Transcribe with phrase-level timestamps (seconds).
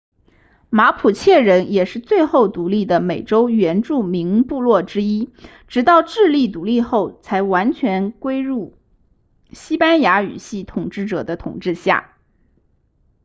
[0.71, 5.29] 马普切人也是最后独立的美洲原住民部落之一
[5.67, 8.79] 直到智利独立后才完全归入
[9.51, 12.15] 西班牙语系统治者的统治下